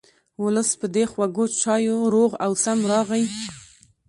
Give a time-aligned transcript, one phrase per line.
[0.43, 3.23] ولس په دې خوږو چایو روغ او سم راغی.